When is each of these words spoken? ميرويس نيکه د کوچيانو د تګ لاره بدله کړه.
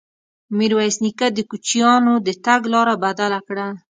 ميرويس 0.57 0.95
نيکه 1.03 1.27
د 1.33 1.39
کوچيانو 1.49 2.13
د 2.25 2.27
تګ 2.45 2.61
لاره 2.73 2.95
بدله 3.03 3.39
کړه. 3.47 3.67